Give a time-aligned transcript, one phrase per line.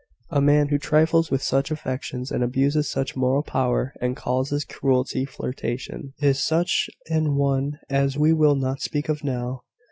[0.31, 4.65] A man who trifles with such affections, and abuses such moral power, and calls his
[4.65, 9.61] cruelty flirtation" "Is such an one as we will not speak of now.